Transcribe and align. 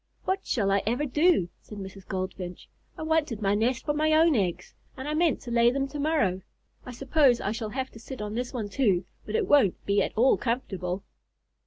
"What 0.25 0.43
shall 0.47 0.71
I 0.71 0.81
ever 0.87 1.05
do?" 1.05 1.49
said 1.61 1.77
Mrs. 1.77 2.07
Goldfinch. 2.07 2.67
"I 2.97 3.03
wanted 3.03 3.39
my 3.39 3.53
nest 3.53 3.85
for 3.85 3.93
my 3.93 4.13
own 4.13 4.35
eggs, 4.35 4.73
and 4.97 5.07
I 5.07 5.13
meant 5.13 5.41
to 5.41 5.51
lay 5.51 5.69
them 5.69 5.87
to 5.89 5.99
morrow. 5.99 6.41
I 6.87 6.91
suppose 6.91 7.39
I 7.39 7.51
shall 7.51 7.69
have 7.69 7.91
to 7.91 7.99
sit 7.99 8.19
on 8.19 8.33
this 8.33 8.51
one 8.51 8.67
too, 8.69 9.05
but 9.27 9.35
it 9.35 9.47
won't 9.47 9.85
be 9.85 10.01
at 10.01 10.13
all 10.17 10.37
comfortable." 10.37 11.03